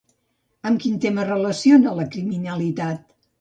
[0.69, 3.07] Amb quin tema relaciona la criminalitat?